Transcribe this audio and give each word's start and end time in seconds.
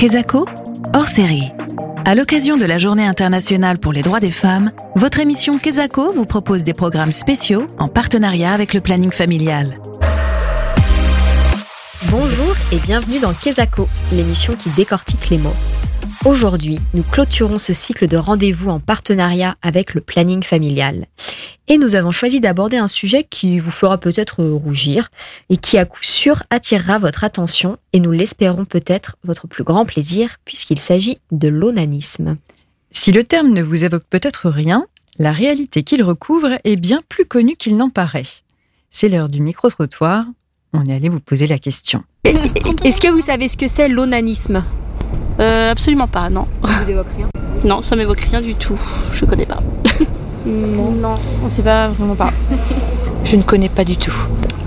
Kesako, 0.00 0.46
hors 0.94 1.08
série. 1.08 1.52
À 2.06 2.14
l'occasion 2.14 2.56
de 2.56 2.64
la 2.64 2.78
Journée 2.78 3.04
internationale 3.04 3.78
pour 3.78 3.92
les 3.92 4.00
droits 4.00 4.18
des 4.18 4.30
femmes, 4.30 4.70
votre 4.96 5.20
émission 5.20 5.58
Kesako 5.58 6.14
vous 6.14 6.24
propose 6.24 6.64
des 6.64 6.72
programmes 6.72 7.12
spéciaux 7.12 7.66
en 7.76 7.86
partenariat 7.86 8.50
avec 8.50 8.72
le 8.72 8.80
planning 8.80 9.10
familial. 9.10 9.74
Bonjour 12.04 12.54
et 12.72 12.78
bienvenue 12.78 13.18
dans 13.18 13.34
Kesako, 13.34 13.90
l'émission 14.12 14.54
qui 14.54 14.70
décortique 14.70 15.28
les 15.28 15.36
mots. 15.36 15.52
Aujourd'hui, 16.26 16.78
nous 16.92 17.02
clôturons 17.02 17.56
ce 17.56 17.72
cycle 17.72 18.06
de 18.06 18.18
rendez-vous 18.18 18.68
en 18.68 18.78
partenariat 18.78 19.56
avec 19.62 19.94
le 19.94 20.02
planning 20.02 20.42
familial. 20.42 21.06
Et 21.66 21.78
nous 21.78 21.94
avons 21.94 22.10
choisi 22.10 22.40
d'aborder 22.40 22.76
un 22.76 22.88
sujet 22.88 23.24
qui 23.24 23.58
vous 23.58 23.70
fera 23.70 23.96
peut-être 23.96 24.44
rougir 24.44 25.08
et 25.48 25.56
qui 25.56 25.78
à 25.78 25.86
coup 25.86 26.02
sûr 26.02 26.42
attirera 26.50 26.98
votre 26.98 27.24
attention 27.24 27.78
et 27.94 28.00
nous 28.00 28.10
l'espérons 28.10 28.66
peut-être 28.66 29.16
votre 29.24 29.48
plus 29.48 29.64
grand 29.64 29.86
plaisir 29.86 30.36
puisqu'il 30.44 30.78
s'agit 30.78 31.18
de 31.32 31.48
l'onanisme. 31.48 32.36
Si 32.92 33.12
le 33.12 33.24
terme 33.24 33.48
ne 33.48 33.62
vous 33.62 33.84
évoque 33.84 34.04
peut-être 34.10 34.50
rien, 34.50 34.86
la 35.18 35.32
réalité 35.32 35.84
qu'il 35.84 36.02
recouvre 36.02 36.58
est 36.64 36.76
bien 36.76 37.00
plus 37.08 37.24
connue 37.24 37.56
qu'il 37.56 37.78
n'en 37.78 37.88
paraît. 37.88 38.26
C'est 38.90 39.08
l'heure 39.08 39.30
du 39.30 39.40
micro-trottoir. 39.40 40.26
On 40.74 40.84
est 40.84 40.94
allé 40.94 41.08
vous 41.08 41.20
poser 41.20 41.46
la 41.46 41.58
question. 41.58 42.04
Est-ce 42.24 43.00
que 43.00 43.10
vous 43.10 43.22
savez 43.22 43.48
ce 43.48 43.56
que 43.56 43.68
c'est 43.68 43.88
l'onanisme? 43.88 44.62
Euh, 45.40 45.70
absolument 45.72 46.06
pas, 46.08 46.28
non. 46.30 46.46
Ça 46.64 46.72
vous 46.84 46.90
évoque 46.90 47.06
rien 47.16 47.28
Non, 47.64 47.80
ça 47.80 47.96
m'évoque 47.96 48.20
rien 48.20 48.40
du 48.40 48.54
tout. 48.54 48.78
Je 49.12 49.24
connais 49.24 49.46
pas. 49.46 49.58
Non, 50.46 50.90
non, 50.92 51.14
on 51.44 51.50
sait 51.50 51.62
pas 51.62 51.88
vraiment 51.88 52.14
pas. 52.16 52.30
Je 53.24 53.36
ne 53.36 53.42
connais 53.42 53.68
pas 53.68 53.84
du 53.84 53.96
tout. 53.96 54.14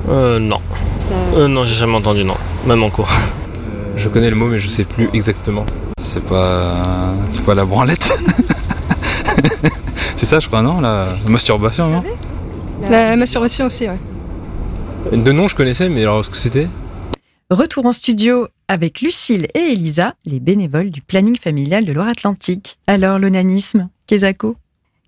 Euh, 0.09 0.37
non. 0.39 0.59
Ça- 0.99 1.13
Euh, 1.35 1.47
non, 1.47 1.65
j'ai 1.65 1.73
jamais 1.73 1.95
entendu, 1.95 2.23
non. 2.23 2.35
Même 2.67 2.83
en 2.83 2.89
cours. 2.89 3.09
Je 3.95 4.09
connais 4.09 4.29
le 4.29 4.35
mot, 4.35 4.47
mais 4.47 4.59
je 4.59 4.67
sais 4.69 4.83
plus 4.85 5.09
exactement. 5.13 5.65
C'est 6.01 6.23
pas. 6.23 6.73
C'est 7.31 7.43
pas 7.43 7.53
la 7.55 7.65
branlette 7.65 8.11
C'est 10.17 10.25
ça, 10.25 10.39
je 10.39 10.47
crois, 10.47 10.61
non 10.61 10.79
La 10.81 11.07
masturbation, 11.27 11.87
non 11.89 12.03
La 12.89 13.15
masturbation 13.15 13.65
aussi, 13.65 13.87
ouais. 13.87 13.99
De 15.17 15.31
nom, 15.31 15.47
je 15.47 15.55
connaissais, 15.55 15.89
mais 15.89 16.01
alors 16.01 16.23
ce 16.25 16.29
que 16.29 16.37
c'était? 16.37 16.67
Retour 17.49 17.85
en 17.85 17.91
studio 17.91 18.47
avec 18.73 19.01
Lucille 19.01 19.47
et 19.53 19.71
Elisa, 19.71 20.15
les 20.25 20.39
bénévoles 20.39 20.89
du 20.89 21.01
planning 21.01 21.37
familial 21.37 21.85
de 21.85 21.93
Loire-Atlantique. 21.93 22.79
Alors, 22.87 23.19
l'onanisme, 23.19 23.87
Kesako? 24.07 24.57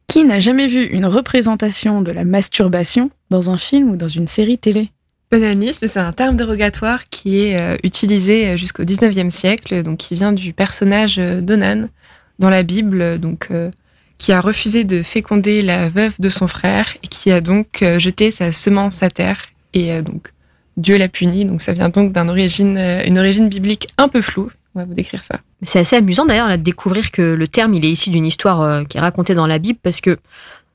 Qui 0.07 0.23
n'a 0.23 0.39
jamais 0.39 0.67
vu 0.67 0.85
une 0.85 1.07
représentation 1.07 2.03
de 2.03 2.11
la 2.11 2.25
masturbation 2.25 3.09
dans 3.31 3.49
un 3.49 3.57
film 3.57 3.89
ou 3.89 3.95
dans 3.95 4.07
une 4.07 4.27
série 4.27 4.59
télé? 4.59 4.91
L'onanisme, 5.31 5.87
c'est 5.87 5.99
un 5.99 6.13
terme 6.13 6.37
dérogatoire 6.37 7.09
qui 7.09 7.41
est 7.41 7.59
euh, 7.59 7.75
utilisé 7.83 8.49
euh, 8.49 8.57
jusqu'au 8.57 8.83
19e 8.83 9.31
siècle, 9.31 9.81
donc 9.81 9.97
qui 9.97 10.13
vient 10.13 10.31
du 10.31 10.53
personnage 10.53 11.17
euh, 11.17 11.41
d'Onan 11.41 11.89
dans 12.37 12.51
la 12.51 12.61
Bible, 12.61 13.19
donc 13.19 13.47
euh, 13.49 13.71
qui 14.19 14.31
a 14.31 14.41
refusé 14.41 14.83
de 14.83 15.01
féconder 15.01 15.63
la 15.63 15.89
veuve 15.89 16.13
de 16.19 16.29
son 16.29 16.47
frère 16.47 16.95
et 17.01 17.07
qui 17.07 17.31
a 17.31 17.41
donc 17.41 17.83
jeté 17.97 18.29
sa 18.29 18.53
semence 18.53 19.01
à 19.01 19.09
terre 19.09 19.47
et 19.73 20.01
donc 20.01 20.31
Dieu 20.77 20.97
l'a 20.97 21.07
puni. 21.07 21.45
Donc 21.45 21.61
ça 21.61 21.73
vient 21.73 21.89
donc 21.89 22.13
d'une 22.13 22.29
origine, 22.29 22.77
euh, 22.77 23.03
une 23.05 23.17
origine 23.17 23.49
biblique 23.49 23.87
un 23.97 24.07
peu 24.07 24.21
floue. 24.21 24.51
On 24.75 24.79
va 24.79 24.85
vous 24.85 24.93
décrire 24.93 25.23
ça. 25.23 25.39
C'est 25.61 25.79
assez 25.79 25.95
amusant 25.95 26.25
d'ailleurs 26.25 26.49
de 26.49 26.55
découvrir 26.57 27.11
que 27.11 27.21
le 27.21 27.47
terme 27.47 27.73
il 27.73 27.85
est 27.85 27.91
issu 27.91 28.09
d'une 28.09 28.25
histoire 28.25 28.61
euh, 28.61 28.83
qui 28.83 28.97
est 28.97 29.01
racontée 29.01 29.33
dans 29.33 29.47
la 29.47 29.57
Bible 29.57 29.79
parce 29.81 30.01
que 30.01 30.17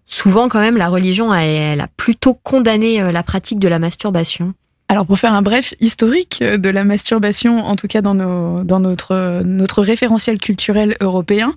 souvent 0.06 0.48
quand 0.48 0.61
même 0.61 0.77
la 0.77 0.89
religion 0.89 1.34
elle, 1.34 1.48
elle 1.48 1.81
a 1.81 1.89
plutôt 1.97 2.34
condamné 2.34 3.03
euh, 3.03 3.12
la 3.12 3.23
pratique 3.23 3.59
de 3.59 3.69
la 3.69 3.78
masturbation. 3.78 4.55
Alors 4.89 5.06
pour 5.06 5.19
faire 5.19 5.34
un 5.34 5.43
bref 5.43 5.75
historique 5.81 6.43
de 6.43 6.69
la 6.69 6.83
masturbation, 6.83 7.65
en 7.65 7.77
tout 7.77 7.87
cas 7.87 8.01
dans, 8.01 8.15
nos, 8.15 8.65
dans 8.65 8.81
notre, 8.81 9.43
notre 9.45 9.83
référentiel 9.83 10.39
culturel 10.39 10.97
européen, 11.01 11.55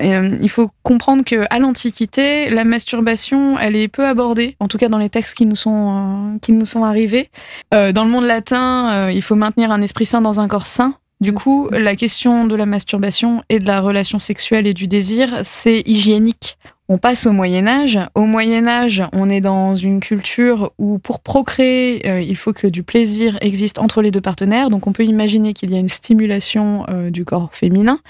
euh, 0.00 0.36
il 0.40 0.48
faut 0.48 0.70
comprendre 0.82 1.24
que 1.24 1.46
à 1.50 1.58
l'Antiquité, 1.58 2.50
la 2.50 2.64
masturbation, 2.64 3.58
elle 3.58 3.76
est 3.76 3.88
peu 3.88 4.06
abordée, 4.06 4.56
en 4.60 4.68
tout 4.68 4.78
cas 4.78 4.88
dans 4.88 4.98
les 4.98 5.10
textes 5.10 5.36
qui 5.36 5.46
nous 5.46 5.56
sont, 5.56 6.34
euh, 6.34 6.38
qui 6.40 6.52
nous 6.52 6.66
sont 6.66 6.84
arrivés. 6.84 7.30
Euh, 7.72 7.92
dans 7.92 8.04
le 8.04 8.10
monde 8.10 8.24
latin, 8.24 9.10
il 9.10 9.22
faut 9.22 9.36
maintenir 9.36 9.70
un 9.70 9.80
esprit 9.80 10.06
sain 10.06 10.20
dans 10.20 10.40
un 10.40 10.48
corps 10.48 10.66
sain. 10.66 10.94
Du 11.20 11.32
coup, 11.32 11.68
la 11.70 11.94
question 11.94 12.44
de 12.46 12.56
la 12.56 12.66
masturbation 12.66 13.42
et 13.48 13.60
de 13.60 13.66
la 13.66 13.80
relation 13.80 14.18
sexuelle 14.18 14.66
et 14.66 14.74
du 14.74 14.88
désir, 14.88 15.40
c'est 15.42 15.82
hygiénique. 15.86 16.58
On 16.90 16.98
passe 16.98 17.24
au 17.24 17.32
Moyen 17.32 17.66
Âge. 17.66 17.98
Au 18.14 18.26
Moyen 18.26 18.66
Âge, 18.66 19.02
on 19.14 19.30
est 19.30 19.40
dans 19.40 19.74
une 19.74 20.00
culture 20.00 20.74
où 20.76 20.98
pour 20.98 21.20
procréer, 21.20 22.06
euh, 22.06 22.20
il 22.20 22.36
faut 22.36 22.52
que 22.52 22.66
du 22.66 22.82
plaisir 22.82 23.38
existe 23.40 23.78
entre 23.78 24.02
les 24.02 24.10
deux 24.10 24.20
partenaires. 24.20 24.68
Donc 24.68 24.86
on 24.86 24.92
peut 24.92 25.04
imaginer 25.04 25.54
qu'il 25.54 25.70
y 25.70 25.76
a 25.76 25.78
une 25.78 25.88
stimulation 25.88 26.84
euh, 26.90 27.08
du 27.08 27.24
corps 27.24 27.48
féminin. 27.52 28.00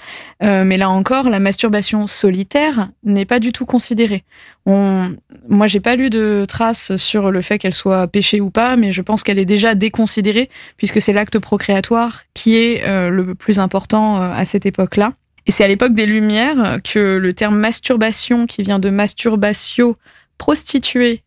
Euh, 0.43 0.65
mais 0.65 0.75
là 0.75 0.89
encore, 0.89 1.29
la 1.29 1.39
masturbation 1.39 2.05
solitaire 2.05 2.89
n'est 3.05 3.23
pas 3.23 3.39
du 3.39 3.53
tout 3.53 3.65
considérée. 3.65 4.25
On... 4.65 5.13
Moi, 5.47 5.67
j'ai 5.67 5.79
pas 5.79 5.95
lu 5.95 6.09
de 6.09 6.43
traces 6.45 6.97
sur 6.97 7.31
le 7.31 7.41
fait 7.41 7.57
qu'elle 7.57 7.73
soit 7.73 8.07
péchée 8.07 8.41
ou 8.41 8.49
pas, 8.49 8.75
mais 8.75 8.91
je 8.91 9.01
pense 9.01 9.23
qu'elle 9.23 9.39
est 9.39 9.45
déjà 9.45 9.73
déconsidérée 9.73 10.49
puisque 10.75 10.99
c'est 10.99 11.13
l'acte 11.13 11.39
procréatoire 11.39 12.23
qui 12.33 12.57
est 12.57 12.83
le 13.09 13.35
plus 13.35 13.59
important 13.59 14.21
à 14.21 14.43
cette 14.43 14.65
époque-là. 14.65 15.13
Et 15.47 15.51
c'est 15.51 15.63
à 15.63 15.67
l'époque 15.67 15.93
des 15.93 16.05
Lumières 16.05 16.79
que 16.83 17.17
le 17.17 17.33
terme 17.33 17.57
masturbation, 17.57 18.47
qui 18.47 18.63
vient 18.63 18.79
de 18.79 18.89
masturbatio, 18.89 19.97
prostituée 20.37 21.23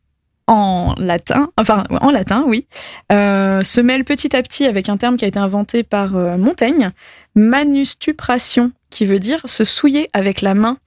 en 0.48 0.94
latin, 0.98 1.50
enfin 1.58 1.84
en 1.90 2.10
latin, 2.10 2.44
oui, 2.46 2.66
euh, 3.12 3.62
se 3.62 3.80
mêle 3.80 4.04
petit 4.04 4.34
à 4.34 4.42
petit 4.42 4.64
avec 4.64 4.88
un 4.88 4.96
terme 4.96 5.16
qui 5.16 5.26
a 5.26 5.28
été 5.28 5.38
inventé 5.38 5.82
par 5.82 6.16
euh, 6.16 6.38
Montaigne, 6.38 6.90
manustupration, 7.34 8.72
qui 8.90 9.04
veut 9.04 9.18
dire 9.18 9.42
se 9.44 9.62
souiller 9.62 10.08
avec 10.14 10.40
la 10.40 10.54
main. 10.54 10.78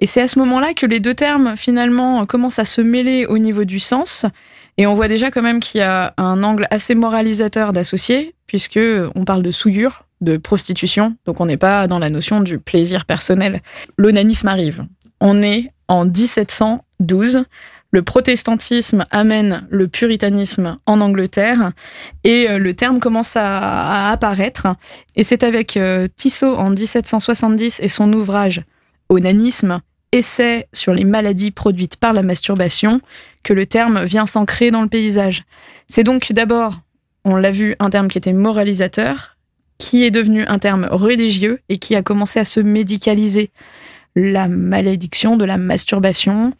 Et 0.00 0.06
c'est 0.06 0.20
à 0.20 0.28
ce 0.28 0.38
moment-là 0.40 0.74
que 0.74 0.84
les 0.86 1.00
deux 1.00 1.14
termes 1.14 1.56
finalement 1.56 2.26
commencent 2.26 2.58
à 2.58 2.64
se 2.64 2.80
mêler 2.80 3.26
au 3.26 3.38
niveau 3.38 3.64
du 3.64 3.78
sens. 3.78 4.26
Et 4.76 4.86
on 4.86 4.94
voit 4.94 5.08
déjà 5.08 5.30
quand 5.30 5.40
même 5.40 5.60
qu'il 5.60 5.80
y 5.80 5.84
a 5.84 6.12
un 6.18 6.42
angle 6.42 6.66
assez 6.70 6.94
moralisateur 6.94 7.72
d'associer, 7.72 8.34
puisque 8.46 8.80
on 9.14 9.24
parle 9.24 9.42
de 9.42 9.50
souillure, 9.50 10.05
de 10.20 10.36
prostitution, 10.36 11.16
donc 11.26 11.40
on 11.40 11.46
n'est 11.46 11.56
pas 11.56 11.86
dans 11.86 11.98
la 11.98 12.08
notion 12.08 12.40
du 12.40 12.58
plaisir 12.58 13.04
personnel. 13.04 13.60
L'onanisme 13.96 14.48
arrive. 14.48 14.84
On 15.20 15.42
est 15.42 15.72
en 15.88 16.04
1712. 16.04 17.44
Le 17.92 18.02
protestantisme 18.02 19.06
amène 19.10 19.66
le 19.70 19.88
puritanisme 19.88 20.78
en 20.86 21.00
Angleterre 21.00 21.72
et 22.24 22.48
euh, 22.50 22.58
le 22.58 22.74
terme 22.74 22.98
commence 22.98 23.36
à, 23.36 24.10
apparaître. 24.10 24.66
Et 25.14 25.24
c'est 25.24 25.42
avec 25.42 25.76
euh, 25.76 26.08
Tissot 26.16 26.56
en 26.56 26.70
1770 26.70 27.80
et 27.80 27.88
son 27.88 28.12
ouvrage 28.12 28.62
Onanisme, 29.08 29.80
essai 30.12 30.66
sur 30.72 30.92
les 30.92 31.04
maladies 31.04 31.52
produites 31.52 31.96
par 31.96 32.12
la 32.12 32.22
masturbation, 32.22 33.00
que 33.44 33.52
le 33.52 33.66
terme 33.66 34.04
vient 34.04 34.26
s'ancrer 34.26 34.70
dans 34.70 34.82
le 34.82 34.88
paysage. 34.88 35.44
C'est 35.88 36.02
donc 36.02 36.32
d'abord, 36.32 36.80
on 37.24 37.36
l'a 37.36 37.52
vu, 37.52 37.76
un 37.78 37.90
terme 37.90 38.08
qui 38.08 38.18
était 38.18 38.32
moralisateur, 38.32 39.35
qui 39.78 40.04
est 40.04 40.10
devenu 40.10 40.44
un 40.46 40.58
terme 40.58 40.88
religieux 40.90 41.60
et 41.68 41.78
qui 41.78 41.94
a 41.94 42.02
commencé 42.02 42.38
à 42.38 42.44
se 42.44 42.60
médicaliser. 42.60 43.50
La 44.14 44.48
malédiction 44.48 45.36
de 45.36 45.44
la 45.44 45.58
masturbation, 45.58 46.54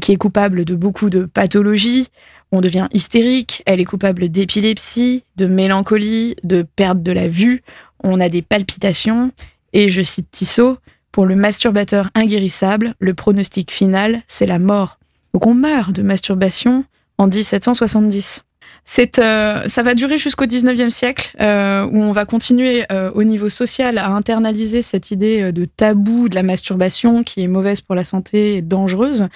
qui 0.00 0.12
est 0.12 0.16
coupable 0.16 0.64
de 0.64 0.74
beaucoup 0.74 1.10
de 1.10 1.24
pathologies. 1.24 2.08
On 2.52 2.60
devient 2.60 2.88
hystérique, 2.92 3.62
elle 3.66 3.80
est 3.80 3.84
coupable 3.84 4.28
d'épilepsie, 4.28 5.22
de 5.36 5.46
mélancolie, 5.46 6.36
de 6.44 6.62
perte 6.62 7.02
de 7.02 7.12
la 7.12 7.28
vue, 7.28 7.62
on 8.02 8.20
a 8.20 8.28
des 8.28 8.42
palpitations. 8.42 9.32
Et 9.72 9.90
je 9.90 10.02
cite 10.02 10.30
Tissot, 10.30 10.78
pour 11.12 11.26
le 11.26 11.36
masturbateur 11.36 12.10
inguérissable, 12.14 12.94
le 13.00 13.14
pronostic 13.14 13.70
final, 13.70 14.22
c'est 14.26 14.46
la 14.46 14.58
mort. 14.58 14.98
Donc 15.34 15.46
on 15.46 15.54
meurt 15.54 15.92
de 15.92 16.02
masturbation 16.02 16.84
en 17.18 17.26
1770. 17.26 18.44
C'est, 18.90 19.18
euh, 19.18 19.64
ça 19.66 19.82
va 19.82 19.92
durer 19.92 20.16
jusqu'au 20.16 20.46
19e 20.46 20.88
siècle, 20.88 21.36
euh, 21.42 21.86
où 21.92 22.02
on 22.02 22.12
va 22.12 22.24
continuer 22.24 22.86
euh, 22.90 23.10
au 23.14 23.22
niveau 23.22 23.50
social 23.50 23.98
à 23.98 24.08
internaliser 24.08 24.80
cette 24.80 25.10
idée 25.10 25.42
euh, 25.42 25.52
de 25.52 25.66
tabou 25.66 26.30
de 26.30 26.34
la 26.34 26.42
masturbation 26.42 27.22
qui 27.22 27.42
est 27.42 27.48
mauvaise 27.48 27.82
pour 27.82 27.94
la 27.94 28.02
santé 28.02 28.56
et 28.56 28.62
dangereuse, 28.62 29.28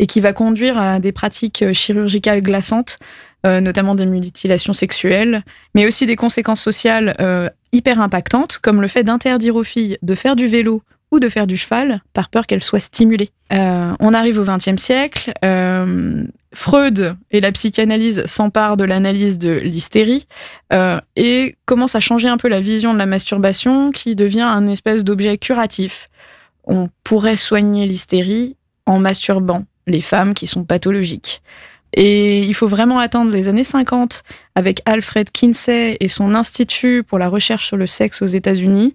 et 0.00 0.06
qui 0.06 0.18
va 0.18 0.32
conduire 0.32 0.76
à 0.76 0.98
des 0.98 1.12
pratiques 1.12 1.62
euh, 1.62 1.72
chirurgicales 1.72 2.42
glaçantes, 2.42 2.98
euh, 3.46 3.60
notamment 3.60 3.94
des 3.94 4.06
mutilations 4.06 4.72
sexuelles, 4.72 5.44
mais 5.76 5.86
aussi 5.86 6.06
des 6.06 6.16
conséquences 6.16 6.60
sociales 6.60 7.14
hyper 7.72 8.00
impactantes, 8.00 8.58
comme 8.58 8.82
le 8.82 8.88
fait 8.88 9.04
d'interdire 9.04 9.54
aux 9.54 9.62
filles 9.62 9.98
de 10.02 10.14
faire 10.16 10.34
du 10.34 10.48
vélo 10.48 10.82
ou 11.12 11.20
de 11.20 11.28
faire 11.28 11.46
du 11.46 11.56
cheval 11.56 12.02
par 12.12 12.28
peur 12.28 12.46
qu'elles 12.46 12.64
soient 12.64 12.80
stimulées. 12.80 13.30
Euh, 13.52 13.94
on 14.00 14.12
arrive 14.12 14.38
au 14.38 14.44
XXe 14.44 14.80
siècle. 14.80 15.32
euh, 15.44 16.24
Freud 16.52 17.16
et 17.30 17.40
la 17.40 17.52
psychanalyse 17.52 18.24
s'emparent 18.24 18.76
de 18.78 18.84
l'analyse 18.84 19.38
de 19.38 19.50
l'hystérie 19.50 20.26
euh, 20.72 20.98
et 21.14 21.54
commencent 21.66 21.94
à 21.94 22.00
changer 22.00 22.28
un 22.28 22.38
peu 22.38 22.48
la 22.48 22.60
vision 22.60 22.94
de 22.94 22.98
la 22.98 23.06
masturbation 23.06 23.90
qui 23.92 24.16
devient 24.16 24.40
un 24.40 24.66
espèce 24.66 25.04
d'objet 25.04 25.36
curatif. 25.36 26.08
On 26.64 26.88
pourrait 27.04 27.36
soigner 27.36 27.86
l'hystérie 27.86 28.56
en 28.86 28.98
masturbant 28.98 29.64
les 29.86 30.00
femmes 30.00 30.34
qui 30.34 30.46
sont 30.46 30.64
pathologiques. 30.64 31.42
Et 31.92 32.42
il 32.42 32.54
faut 32.54 32.68
vraiment 32.68 32.98
attendre 32.98 33.30
les 33.30 33.48
années 33.48 33.64
50 33.64 34.22
avec 34.54 34.82
Alfred 34.86 35.30
Kinsey 35.30 35.96
et 36.00 36.08
son 36.08 36.34
Institut 36.34 37.02
pour 37.02 37.18
la 37.18 37.28
recherche 37.28 37.66
sur 37.66 37.76
le 37.76 37.86
sexe 37.86 38.22
aux 38.22 38.26
États-Unis. 38.26 38.94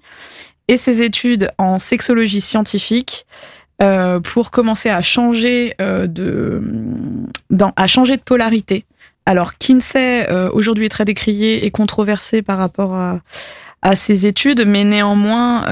Et 0.67 0.77
ses 0.77 1.03
études 1.03 1.51
en 1.57 1.79
sexologie 1.79 2.41
scientifique 2.41 3.25
euh, 3.81 4.19
pour 4.19 4.51
commencer 4.51 4.89
à 4.89 5.01
changer 5.01 5.73
euh, 5.81 6.07
à 7.75 7.87
changer 7.87 8.15
de 8.15 8.21
polarité. 8.21 8.85
Alors 9.25 9.57
Kinsey 9.57 10.27
euh, 10.29 10.51
aujourd'hui 10.53 10.85
est 10.85 10.89
très 10.89 11.05
décrié 11.05 11.65
et 11.65 11.71
controversé 11.71 12.43
par 12.43 12.59
rapport 12.59 12.93
à, 12.93 13.19
ses 13.95 14.27
études, 14.27 14.63
mais 14.67 14.83
néanmoins, 14.83 15.63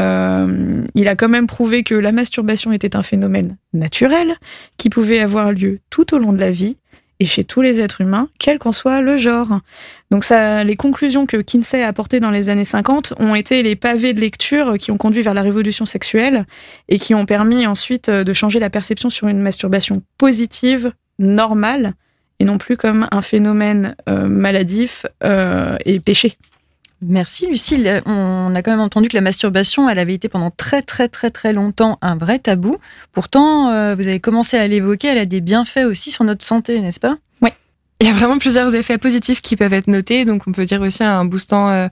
il 0.95 1.07
a 1.07 1.15
quand 1.15 1.29
même 1.29 1.45
prouvé 1.45 1.83
que 1.83 1.93
la 1.93 2.11
masturbation 2.11 2.71
était 2.71 2.95
un 2.95 3.03
phénomène 3.03 3.55
naturel 3.73 4.33
qui 4.77 4.89
pouvait 4.89 5.19
avoir 5.19 5.51
lieu 5.51 5.79
tout 5.91 6.15
au 6.15 6.17
long 6.17 6.33
de 6.33 6.39
la 6.39 6.49
vie 6.49 6.77
et 7.19 7.25
chez 7.25 7.43
tous 7.43 7.61
les 7.61 7.81
êtres 7.81 8.01
humains, 8.01 8.29
quel 8.39 8.59
qu'en 8.59 8.71
soit 8.71 9.01
le 9.01 9.17
genre. 9.17 9.59
Donc 10.09 10.23
ça, 10.23 10.63
les 10.63 10.75
conclusions 10.75 11.25
que 11.25 11.37
Kinsey 11.37 11.83
a 11.83 11.87
apportées 11.87 12.19
dans 12.19 12.31
les 12.31 12.49
années 12.49 12.65
50 12.65 13.13
ont 13.19 13.35
été 13.35 13.61
les 13.61 13.75
pavés 13.75 14.13
de 14.13 14.21
lecture 14.21 14.77
qui 14.77 14.91
ont 14.91 14.97
conduit 14.97 15.21
vers 15.21 15.33
la 15.33 15.41
révolution 15.41 15.85
sexuelle 15.85 16.45
et 16.87 16.97
qui 16.97 17.13
ont 17.13 17.25
permis 17.25 17.67
ensuite 17.67 18.09
de 18.09 18.33
changer 18.33 18.59
la 18.59 18.69
perception 18.69 19.09
sur 19.09 19.27
une 19.27 19.39
masturbation 19.39 20.01
positive, 20.17 20.93
normale, 21.19 21.93
et 22.39 22.45
non 22.45 22.57
plus 22.57 22.77
comme 22.77 23.07
un 23.11 23.21
phénomène 23.21 23.95
euh, 24.07 24.27
maladif 24.27 25.05
euh, 25.23 25.75
et 25.85 25.99
péché. 25.99 26.37
Merci 27.01 27.47
Lucille. 27.47 28.01
On 28.05 28.51
a 28.53 28.61
quand 28.61 28.71
même 28.71 28.81
entendu 28.81 29.07
que 29.07 29.15
la 29.15 29.21
masturbation, 29.21 29.89
elle 29.89 29.99
avait 29.99 30.13
été 30.13 30.27
pendant 30.27 30.51
très 30.51 30.81
très 30.81 31.07
très 31.07 31.31
très 31.31 31.53
longtemps 31.53 31.97
un 32.01 32.17
vrai 32.17 32.39
tabou. 32.39 32.77
Pourtant, 33.13 33.69
euh, 33.69 33.95
vous 33.95 34.07
avez 34.07 34.19
commencé 34.19 34.57
à 34.57 34.67
l'évoquer, 34.67 35.07
elle 35.07 35.17
a 35.17 35.25
des 35.25 35.39
bienfaits 35.39 35.85
aussi 35.85 36.11
sur 36.11 36.25
notre 36.25 36.43
santé, 36.43 36.81
n'est-ce 36.81 36.99
pas? 36.99 37.17
Oui. 37.41 37.51
Il 38.01 38.07
y 38.07 38.09
a 38.09 38.13
vraiment 38.13 38.37
plusieurs 38.37 38.75
effets 38.75 38.97
positifs 38.97 39.41
qui 39.41 39.55
peuvent 39.55 39.73
être 39.73 39.87
notés. 39.87 40.25
Donc 40.25 40.43
on 40.47 40.51
peut 40.51 40.65
dire 40.65 40.81
aussi 40.81 41.03
un 41.03 41.23
boostant 41.23 41.69
euh, 41.69 41.87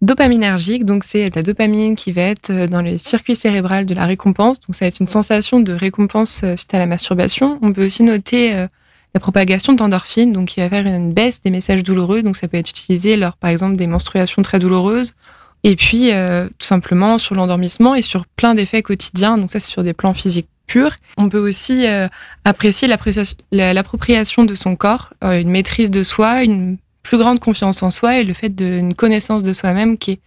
dopaminergique. 0.00 0.84
Donc 0.84 1.02
c'est 1.02 1.34
la 1.34 1.42
dopamine 1.42 1.96
qui 1.96 2.12
va 2.12 2.22
être 2.22 2.50
euh, 2.50 2.66
dans 2.68 2.82
le 2.82 2.98
circuit 2.98 3.34
cérébral 3.34 3.84
de 3.84 3.94
la 3.94 4.06
récompense. 4.06 4.60
Donc 4.60 4.76
ça 4.76 4.84
va 4.84 4.88
être 4.88 5.00
une 5.00 5.08
sensation 5.08 5.58
de 5.58 5.72
récompense 5.72 6.44
suite 6.56 6.72
à 6.72 6.78
la 6.78 6.86
masturbation. 6.86 7.58
On 7.62 7.72
peut 7.72 7.86
aussi 7.86 8.04
noter 8.04 8.66
la 9.14 9.20
propagation 9.20 9.72
d'endorphines, 9.72 10.32
donc 10.32 10.48
qui 10.48 10.60
va 10.60 10.68
faire 10.68 10.86
une 10.86 11.12
baisse 11.12 11.40
des 11.40 11.50
messages 11.50 11.82
douloureux. 11.82 12.22
Donc 12.22 12.36
ça 12.36 12.48
peut 12.48 12.56
être 12.56 12.70
utilisé 12.70 13.16
lors, 13.16 13.36
par 13.36 13.50
exemple, 13.50 13.76
des 13.76 13.86
menstruations 13.86 14.42
très 14.42 14.58
douloureuses. 14.58 15.14
Et 15.62 15.76
puis, 15.76 16.12
euh, 16.12 16.48
tout 16.58 16.66
simplement, 16.66 17.18
sur 17.18 17.34
l'endormissement 17.34 17.94
et 17.94 18.02
sur 18.02 18.26
plein 18.26 18.54
d'effets 18.54 18.82
quotidiens. 18.82 19.36
Donc 19.36 19.50
ça, 19.50 19.60
c'est 19.60 19.70
sur 19.70 19.82
des 19.82 19.92
plans 19.92 20.14
physiques 20.14 20.48
purs. 20.66 20.96
On 21.16 21.28
peut 21.28 21.38
aussi 21.38 21.86
euh, 21.86 22.08
apprécier 22.44 22.88
l'appropriation 22.88 24.44
de 24.44 24.54
son 24.54 24.76
corps, 24.76 25.12
euh, 25.24 25.40
une 25.40 25.50
maîtrise 25.50 25.90
de 25.90 26.02
soi, 26.02 26.44
une 26.44 26.78
plus 27.02 27.18
grande 27.18 27.40
confiance 27.40 27.82
en 27.82 27.90
soi 27.90 28.18
et 28.18 28.24
le 28.24 28.32
fait 28.32 28.50
d'une 28.50 28.94
connaissance 28.94 29.42
de 29.42 29.52
soi-même 29.52 29.98
qui 29.98 30.12
est 30.12 30.20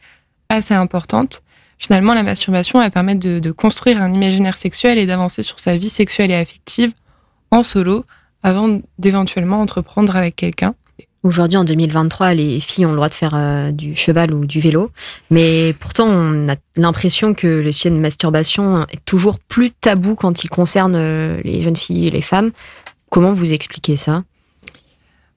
assez 0.49 0.73
importante. 0.73 1.41
Finalement, 1.79 2.13
la 2.13 2.23
masturbation, 2.23 2.81
elle 2.81 2.91
permet 2.91 3.15
de, 3.15 3.39
de 3.39 3.51
construire 3.51 4.01
un 4.01 4.11
imaginaire 4.11 4.57
sexuel 4.57 4.97
et 4.97 5.05
d'avancer 5.05 5.43
sur 5.43 5.59
sa 5.59 5.77
vie 5.77 5.89
sexuelle 5.89 6.31
et 6.31 6.35
affective 6.35 6.93
en 7.51 7.63
solo, 7.63 8.05
avant 8.43 8.79
d'éventuellement 8.99 9.61
entreprendre 9.61 10.15
avec 10.15 10.35
quelqu'un. 10.35 10.75
Aujourd'hui, 11.23 11.55
en 11.55 11.63
2023, 11.63 12.33
les 12.33 12.59
filles 12.59 12.85
ont 12.85 12.89
le 12.89 12.97
droit 12.97 13.07
de 13.07 13.13
faire 13.13 13.33
euh, 13.33 13.71
du 13.71 13.95
cheval 13.95 14.33
ou 14.33 14.45
du 14.45 14.59
vélo, 14.59 14.91
mais 15.29 15.73
pourtant, 15.79 16.05
on 16.05 16.49
a 16.49 16.55
l'impression 16.75 17.33
que 17.33 17.47
le 17.47 17.71
sujet 17.71 17.91
de 17.91 17.95
masturbation 17.95 18.85
est 18.89 19.03
toujours 19.05 19.39
plus 19.39 19.71
tabou 19.71 20.15
quand 20.15 20.43
il 20.43 20.49
concerne 20.49 20.95
euh, 20.97 21.39
les 21.45 21.63
jeunes 21.63 21.77
filles 21.77 22.07
et 22.07 22.11
les 22.11 22.21
femmes. 22.21 22.51
Comment 23.09 23.31
vous 23.31 23.53
expliquez 23.53 23.95
ça? 23.95 24.23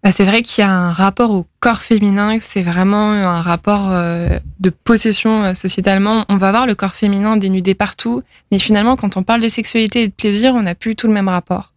Bah, 0.02 0.10
C'est 0.10 0.24
vrai 0.24 0.42
qu'il 0.42 0.64
y 0.64 0.66
a 0.66 0.72
un 0.72 0.92
rapport 0.92 1.30
au 1.30 1.46
corps 1.60 1.82
féminin, 1.82 2.36
c'est 2.40 2.64
vraiment 2.64 3.12
un 3.12 3.40
rapport 3.40 3.90
euh, 3.92 4.40
de 4.58 4.70
possession 4.70 5.54
sociétalement. 5.54 6.24
On 6.28 6.36
va 6.36 6.50
voir 6.50 6.66
le 6.66 6.74
corps 6.74 6.96
féminin 6.96 7.36
dénudé 7.36 7.74
partout, 7.74 8.24
mais 8.50 8.58
finalement, 8.58 8.96
quand 8.96 9.16
on 9.16 9.22
parle 9.22 9.40
de 9.40 9.48
sexualité 9.48 10.02
et 10.02 10.08
de 10.08 10.12
plaisir, 10.12 10.56
on 10.56 10.62
n'a 10.62 10.74
plus 10.74 10.96
tout 10.96 11.06
le 11.06 11.12
même 11.12 11.28
rapport 11.28 11.74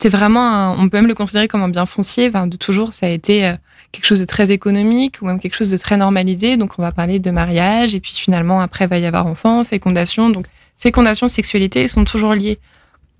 c'est 0.00 0.08
vraiment, 0.08 0.46
un, 0.46 0.78
on 0.78 0.88
peut 0.88 0.98
même 0.98 1.06
le 1.06 1.14
considérer 1.14 1.48
comme 1.48 1.62
un 1.62 1.68
bien 1.68 1.86
foncier. 1.86 2.28
Enfin, 2.28 2.46
de 2.46 2.56
toujours, 2.56 2.92
ça 2.92 3.06
a 3.06 3.08
été 3.08 3.46
euh, 3.46 3.54
quelque 3.92 4.06
chose 4.06 4.20
de 4.20 4.26
très 4.26 4.50
économique 4.50 5.18
ou 5.22 5.26
même 5.26 5.40
quelque 5.40 5.54
chose 5.54 5.70
de 5.70 5.76
très 5.76 5.96
normalisé. 5.96 6.56
Donc, 6.56 6.78
on 6.78 6.82
va 6.82 6.92
parler 6.92 7.18
de 7.18 7.30
mariage 7.30 7.94
et 7.94 8.00
puis 8.00 8.12
finalement, 8.14 8.60
après, 8.60 8.84
il 8.84 8.88
va 8.88 8.98
y 8.98 9.06
avoir 9.06 9.26
enfant, 9.26 9.64
fécondation. 9.64 10.30
Donc, 10.30 10.46
fécondation, 10.78 11.28
sexualité 11.28 11.88
sont 11.88 12.04
toujours 12.04 12.34
liés. 12.34 12.58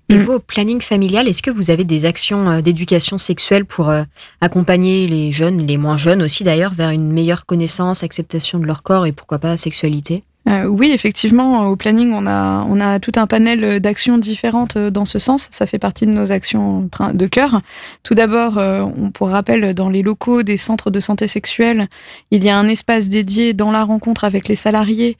Et 0.09 0.17
vous, 0.17 0.33
au 0.33 0.39
planning 0.39 0.79
familial, 0.79 1.27
est-ce 1.27 1.41
que 1.41 1.51
vous 1.51 1.69
avez 1.69 1.83
des 1.83 2.05
actions 2.05 2.49
euh, 2.49 2.61
d'éducation 2.61 3.17
sexuelle 3.17 3.65
pour 3.65 3.89
euh, 3.89 4.03
accompagner 4.39 5.05
les 5.07 5.33
jeunes, 5.33 5.67
les 5.67 5.75
moins 5.75 5.97
jeunes 5.97 6.21
aussi 6.21 6.45
d'ailleurs, 6.45 6.73
vers 6.73 6.91
une 6.91 7.11
meilleure 7.11 7.45
connaissance, 7.45 8.03
acceptation 8.03 8.59
de 8.59 8.65
leur 8.65 8.83
corps 8.83 9.05
et 9.05 9.11
pourquoi 9.11 9.39
pas 9.39 9.57
sexualité? 9.57 10.23
Euh, 10.47 10.65
oui, 10.65 10.91
effectivement, 10.91 11.67
au 11.67 11.75
planning, 11.75 12.13
on 12.13 12.25
a, 12.25 12.65
on 12.69 12.79
a 12.79 12.99
tout 12.99 13.11
un 13.17 13.27
panel 13.27 13.81
d'actions 13.81 14.17
différentes 14.17 14.77
euh, 14.77 14.89
dans 14.89 15.03
ce 15.03 15.19
sens. 15.19 15.47
Ça 15.51 15.65
fait 15.65 15.79
partie 15.79 16.05
de 16.05 16.11
nos 16.11 16.31
actions 16.31 16.89
de 17.13 17.25
cœur. 17.27 17.61
Tout 18.03 18.15
d'abord, 18.15 18.57
euh, 18.57 18.85
on 18.97 19.11
pour 19.11 19.29
rappel, 19.29 19.73
dans 19.73 19.89
les 19.89 20.01
locaux 20.01 20.43
des 20.43 20.55
centres 20.55 20.89
de 20.89 20.99
santé 21.01 21.27
sexuelle, 21.27 21.87
il 22.31 22.43
y 22.43 22.49
a 22.49 22.57
un 22.57 22.67
espace 22.67 23.09
dédié 23.09 23.53
dans 23.53 23.71
la 23.71 23.83
rencontre 23.83 24.23
avec 24.23 24.47
les 24.47 24.55
salariés 24.55 25.17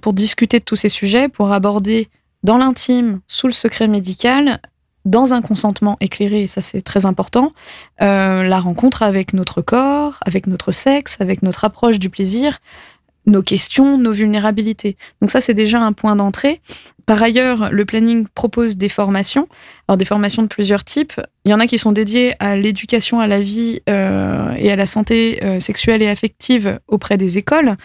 pour 0.00 0.12
discuter 0.12 0.58
de 0.58 0.64
tous 0.64 0.74
ces 0.74 0.88
sujets, 0.88 1.28
pour 1.28 1.52
aborder 1.52 2.08
dans 2.42 2.58
l'intime, 2.58 3.20
sous 3.28 3.46
le 3.46 3.52
secret 3.52 3.86
médical, 3.86 4.58
dans 5.04 5.34
un 5.34 5.40
consentement 5.40 5.96
éclairé, 6.00 6.42
et 6.42 6.46
ça 6.48 6.60
c'est 6.60 6.82
très 6.82 7.06
important, 7.06 7.52
la 8.00 8.58
rencontre 8.58 9.04
avec 9.04 9.32
notre 9.32 9.62
corps, 9.62 10.18
avec 10.26 10.48
notre 10.48 10.72
sexe, 10.72 11.20
avec 11.20 11.42
notre 11.42 11.64
approche 11.64 12.00
du 12.00 12.10
plaisir, 12.10 12.58
nos 13.26 13.42
questions, 13.42 13.98
nos 13.98 14.12
vulnérabilités. 14.12 14.96
Donc 15.20 15.30
ça, 15.30 15.40
c'est 15.40 15.54
déjà 15.54 15.80
un 15.80 15.92
point 15.92 16.16
d'entrée. 16.16 16.60
Par 17.06 17.22
ailleurs, 17.22 17.70
le 17.70 17.84
planning 17.84 18.26
propose 18.34 18.76
des 18.78 18.88
formations, 18.88 19.46
alors 19.88 19.98
des 19.98 20.06
formations 20.06 20.42
de 20.42 20.48
plusieurs 20.48 20.84
types. 20.84 21.20
Il 21.44 21.50
y 21.50 21.54
en 21.54 21.60
a 21.60 21.66
qui 21.66 21.76
sont 21.76 21.92
dédiées 21.92 22.34
à 22.38 22.56
l'éducation 22.56 23.20
à 23.20 23.26
la 23.26 23.40
vie 23.40 23.82
euh, 23.90 24.52
et 24.56 24.72
à 24.72 24.76
la 24.76 24.86
santé 24.86 25.40
euh, 25.44 25.60
sexuelle 25.60 26.00
et 26.00 26.08
affective 26.08 26.80
auprès 26.88 27.18
des 27.18 27.36
écoles. 27.36 27.76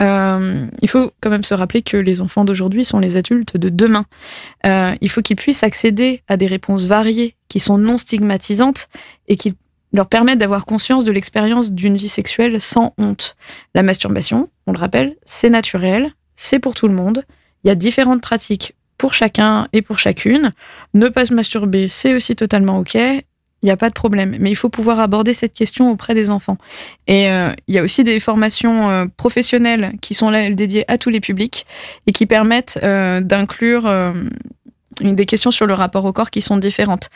Euh, 0.00 0.66
il 0.82 0.88
faut 0.88 1.10
quand 1.20 1.30
même 1.30 1.44
se 1.44 1.54
rappeler 1.54 1.82
que 1.82 1.96
les 1.96 2.20
enfants 2.20 2.44
d'aujourd'hui 2.44 2.84
sont 2.84 2.98
les 2.98 3.16
adultes 3.16 3.56
de 3.56 3.70
demain. 3.70 4.04
Euh, 4.66 4.94
il 5.00 5.08
faut 5.08 5.22
qu'ils 5.22 5.36
puissent 5.36 5.62
accéder 5.62 6.22
à 6.28 6.36
des 6.36 6.46
réponses 6.46 6.84
variées 6.84 7.34
qui 7.48 7.60
sont 7.60 7.78
non 7.78 7.98
stigmatisantes 7.98 8.88
et 9.28 9.36
qu'ils 9.36 9.54
leur 9.92 10.08
permettre 10.08 10.38
d'avoir 10.38 10.66
conscience 10.66 11.04
de 11.04 11.12
l'expérience 11.12 11.72
d'une 11.72 11.96
vie 11.96 12.08
sexuelle 12.08 12.60
sans 12.60 12.94
honte. 12.98 13.36
La 13.74 13.82
masturbation, 13.82 14.48
on 14.66 14.72
le 14.72 14.78
rappelle, 14.78 15.16
c'est 15.24 15.50
naturel, 15.50 16.12
c'est 16.36 16.58
pour 16.58 16.74
tout 16.74 16.88
le 16.88 16.94
monde. 16.94 17.24
Il 17.64 17.68
y 17.68 17.70
a 17.70 17.74
différentes 17.74 18.22
pratiques 18.22 18.74
pour 18.98 19.14
chacun 19.14 19.68
et 19.72 19.82
pour 19.82 19.98
chacune. 19.98 20.52
Ne 20.94 21.08
pas 21.08 21.26
se 21.26 21.34
masturber, 21.34 21.88
c'est 21.88 22.14
aussi 22.14 22.36
totalement 22.36 22.78
OK. 22.78 22.96
Il 23.62 23.66
n'y 23.66 23.72
a 23.72 23.76
pas 23.76 23.88
de 23.88 23.94
problème, 23.94 24.36
mais 24.38 24.50
il 24.50 24.54
faut 24.54 24.68
pouvoir 24.68 25.00
aborder 25.00 25.34
cette 25.34 25.52
question 25.52 25.90
auprès 25.90 26.14
des 26.14 26.30
enfants. 26.30 26.58
Et 27.08 27.28
euh, 27.28 27.50
il 27.66 27.74
y 27.74 27.78
a 27.78 27.82
aussi 27.82 28.04
des 28.04 28.20
formations 28.20 28.88
euh, 28.88 29.06
professionnelles 29.16 29.94
qui 30.00 30.14
sont 30.14 30.30
là 30.30 30.48
dédiées 30.50 30.84
à 30.86 30.96
tous 30.96 31.10
les 31.10 31.18
publics 31.18 31.66
et 32.06 32.12
qui 32.12 32.26
permettent 32.26 32.78
euh, 32.84 33.20
d'inclure 33.20 33.90
des 35.00 35.26
questions 35.26 35.50
sur 35.50 35.66
le 35.66 35.74
rapport 35.74 36.04
au 36.04 36.12
corps 36.12 36.30
qui 36.30 36.40
sont 36.40 36.56
différentes. 36.56 37.10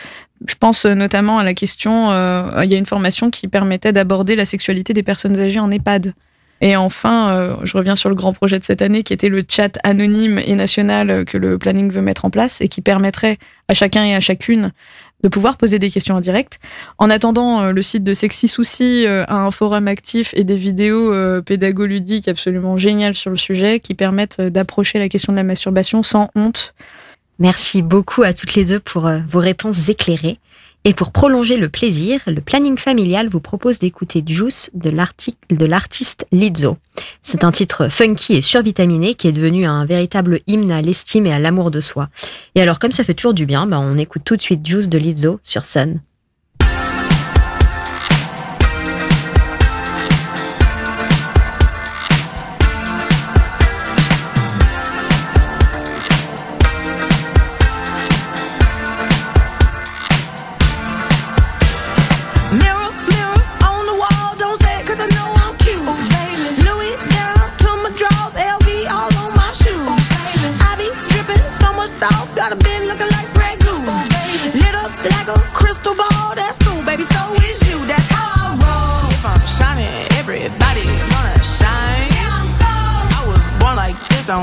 Je 0.47 0.55
pense 0.55 0.85
notamment 0.87 1.39
à 1.39 1.45
la 1.45 1.55
question, 1.55 2.11
euh, 2.11 2.63
il 2.65 2.71
y 2.71 2.75
a 2.75 2.79
une 2.79 2.87
formation 2.87 3.31
qui 3.31 3.49
permettait 3.49 3.93
d'aborder 3.93 4.37
la 4.37 4.45
sexualité 4.45 4.93
des 4.93 5.03
personnes 5.03 5.39
âgées 5.39 5.61
en 5.61 5.71
EHPAD. 5.71 6.15
Et 6.61 6.77
enfin, 6.77 7.31
euh, 7.31 7.57
je 7.65 7.77
reviens 7.77 7.97
sur 7.97 8.09
le 8.09 8.15
grand 8.15 8.33
projet 8.33 8.59
de 8.59 8.65
cette 8.65 8.83
année 8.83 9.03
qui 9.03 9.13
était 9.13 9.29
le 9.29 9.43
chat 9.49 9.79
anonyme 9.83 10.39
et 10.39 10.55
national 10.55 11.25
que 11.25 11.37
le 11.37 11.59
planning 11.59 11.91
veut 11.91 12.03
mettre 12.03 12.25
en 12.25 12.31
place 12.31 12.61
et 12.61 12.69
qui 12.69 12.81
permettrait 12.81 13.39
à 13.67 13.75
chacun 13.75 14.05
et 14.05 14.15
à 14.15 14.21
chacune 14.21 14.71
de 15.25 15.29
pouvoir 15.29 15.57
poser 15.57 15.81
des 15.81 15.91
questions 15.91 16.15
en 16.15 16.21
direct. 16.21 16.61
En 16.99 17.11
attendant, 17.11 17.63
euh, 17.63 17.73
le 17.73 17.83
site 17.83 18.05
de 18.05 18.15
Sexy 18.15 18.47
Souci 18.47 19.07
a 19.07 19.35
un 19.35 19.51
forum 19.51 19.89
actif 19.89 20.35
et 20.37 20.45
des 20.45 20.57
vidéos 20.57 21.13
pédago-ludiques 21.43 22.29
absolument 22.29 22.77
géniales 22.77 23.15
sur 23.15 23.31
le 23.31 23.37
sujet 23.37 23.81
qui 23.81 23.95
permettent 23.95 24.41
d'approcher 24.41 25.01
la 25.01 25.09
question 25.09 25.33
de 25.33 25.39
la 25.39 25.45
masturbation 25.45 26.05
sans 26.05 26.31
honte 26.37 26.75
Merci 27.43 27.83
beaucoup 27.83 28.23
à 28.23 28.33
toutes 28.33 28.55
les 28.55 28.65
deux 28.65 28.79
pour 28.79 29.09
euh, 29.09 29.19
vos 29.29 29.41
réponses 29.41 29.89
éclairées. 29.89 30.39
Et 30.85 30.95
pour 30.95 31.11
prolonger 31.11 31.57
le 31.57 31.69
plaisir, 31.69 32.21
le 32.29 32.41
planning 32.41 32.79
familial 32.79 33.29
vous 33.29 33.41
propose 33.41 33.81
d'écouter 33.81 34.23
Juice 34.25 34.71
de 34.75 34.91
l'artiste 34.91 36.25
Lizzo. 36.31 36.79
C'est 37.21 37.43
un 37.43 37.51
titre 37.51 37.89
funky 37.89 38.35
et 38.35 38.43
survitaminé 38.43 39.15
qui 39.15 39.27
est 39.27 39.33
devenu 39.33 39.67
un 39.67 39.85
véritable 39.85 40.39
hymne 40.47 40.71
à 40.71 40.83
l'estime 40.83 41.27
et 41.27 41.33
à 41.33 41.41
l'amour 41.41 41.73
de 41.73 41.81
soi. 41.81 42.11
Et 42.55 42.63
alors 42.63 42.79
comme 42.79 42.93
ça 42.93 43.03
fait 43.03 43.15
toujours 43.15 43.35
du 43.35 43.45
bien, 43.45 43.67
bah 43.67 43.81
on 43.81 43.99
écoute 43.99 44.23
tout 44.25 44.37
de 44.37 44.43
suite 44.43 44.65
Juice 44.65 44.89
de 44.89 44.99
Lizzo 44.99 45.41
sur 45.43 45.67
Sun. 45.67 46.01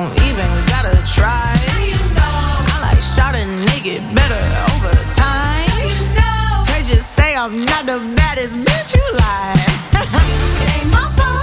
Don't 0.10 0.28
even 0.28 0.50
gotta 0.68 0.96
try. 1.06 1.54
I 2.72 2.80
like 2.82 3.02
shot 3.02 3.36
and 3.36 3.50
nigga 3.68 4.00
better 4.16 4.42
over 4.74 4.96
time. 5.14 6.66
They 6.68 6.84
just 6.84 7.14
say 7.16 7.36
I'm 7.36 7.66
not 7.66 7.86
the 7.86 8.00
baddest 8.16 8.56
bitch 8.56 8.96
you 8.96 9.06
like. 9.14 9.70
it 10.62 10.70
ain't 10.78 10.92
my 10.92 11.12
fault 11.16 11.39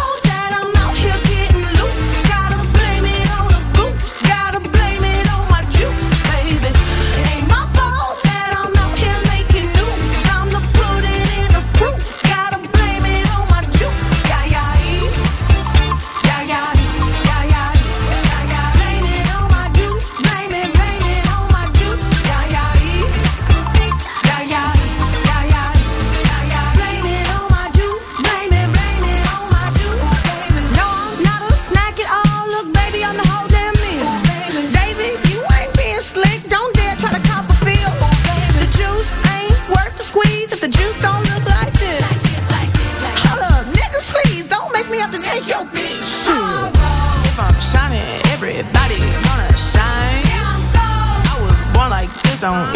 the 40.67 40.73
juice 40.73 40.99
don't 41.01 41.23
look 41.31 41.45
like 41.47 41.73
this. 41.79 42.03
Hold 43.23 43.43
up, 43.43 43.67
nigga, 43.71 44.01
please 44.11 44.47
don't 44.49 44.73
make 44.73 44.91
me 44.91 44.99
have 44.99 45.13
to 45.13 45.23
take 45.23 45.47
your 45.47 45.65
bitch. 45.71 46.03
Shit. 46.03 46.75
If 47.31 47.39
I'm 47.39 47.55
shining, 47.61 48.03
everybody 48.35 48.99
gonna 49.27 49.55
shine. 49.55 50.27
I 50.27 51.39
was 51.39 51.55
born 51.71 51.91
like 51.91 52.11
this, 52.23 52.41
don't 52.41 52.67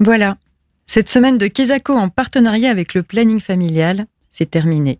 Voilà. 0.00 0.38
Cette 0.86 1.10
semaine 1.10 1.38
de 1.38 1.46
Kesako 1.46 1.92
en 1.92 2.08
partenariat 2.08 2.70
avec 2.70 2.94
le 2.94 3.02
planning 3.02 3.38
familial, 3.38 4.06
c'est 4.30 4.50
terminé. 4.50 4.98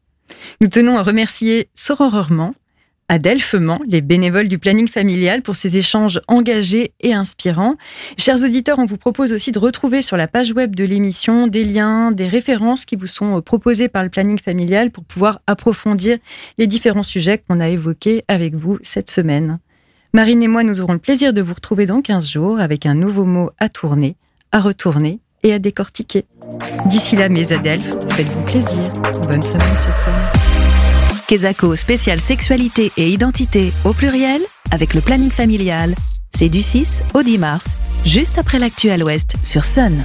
Nous 0.60 0.68
tenons 0.68 0.98
à 0.98 1.02
remercier 1.02 1.68
sororoirement 1.74 2.54
Adèle 3.08 3.40
Feuman, 3.40 3.80
les 3.88 4.02
bénévoles 4.02 4.46
du 4.46 4.58
planning 4.58 4.86
familial, 4.86 5.42
pour 5.42 5.56
ces 5.56 5.76
échanges 5.76 6.20
engagés 6.28 6.92
et 7.00 7.12
inspirants. 7.12 7.74
Chers 8.16 8.44
auditeurs, 8.44 8.78
on 8.78 8.84
vous 8.84 8.98
propose 8.98 9.32
aussi 9.32 9.50
de 9.50 9.58
retrouver 9.58 10.00
sur 10.00 10.16
la 10.16 10.28
page 10.28 10.52
web 10.52 10.76
de 10.76 10.84
l'émission 10.84 11.48
des 11.48 11.64
liens, 11.64 12.12
des 12.12 12.28
références 12.28 12.84
qui 12.84 12.94
vous 12.94 13.08
sont 13.08 13.42
proposées 13.42 13.88
par 13.88 14.04
le 14.04 14.10
planning 14.10 14.38
familial 14.38 14.92
pour 14.92 15.02
pouvoir 15.02 15.40
approfondir 15.48 16.18
les 16.56 16.68
différents 16.68 17.02
sujets 17.02 17.38
qu'on 17.38 17.58
a 17.58 17.68
évoqués 17.68 18.22
avec 18.28 18.54
vous 18.54 18.78
cette 18.82 19.10
semaine. 19.10 19.58
Marine 20.12 20.42
et 20.44 20.48
moi, 20.48 20.62
nous 20.62 20.80
aurons 20.80 20.92
le 20.92 21.00
plaisir 21.00 21.32
de 21.32 21.40
vous 21.40 21.54
retrouver 21.54 21.86
dans 21.86 22.02
15 22.02 22.30
jours 22.30 22.60
avec 22.60 22.86
un 22.86 22.94
nouveau 22.94 23.24
mot 23.24 23.50
à 23.58 23.68
tourner, 23.68 24.14
à 24.52 24.60
retourner 24.60 25.20
et 25.42 25.52
à 25.52 25.58
décortiquer. 25.58 26.26
D'ici 26.86 27.16
là, 27.16 27.28
mes 27.28 27.52
Adelphes, 27.52 27.90
faites-vous 28.10 28.42
plaisir. 28.44 28.84
Bonne 29.30 29.42
semaine 29.42 29.78
sur 29.78 29.96
scène. 29.96 31.20
Kesako 31.28 31.76
spécial 31.76 32.20
sexualité 32.20 32.92
et 32.96 33.08
identité 33.08 33.72
au 33.84 33.92
pluriel 33.92 34.42
avec 34.70 34.94
le 34.94 35.00
planning 35.00 35.30
familial. 35.30 35.94
C'est 36.34 36.48
du 36.48 36.62
6 36.62 37.04
au 37.14 37.22
10 37.22 37.38
mars, 37.38 37.74
juste 38.04 38.38
après 38.38 38.58
l'actu 38.58 38.90
à 38.90 38.96
l'ouest 38.96 39.34
sur 39.42 39.64
Sun. 39.64 40.02